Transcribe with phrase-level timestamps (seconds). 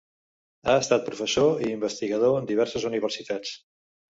[0.71, 3.57] Ha estat professor i investigador en diverses universitats.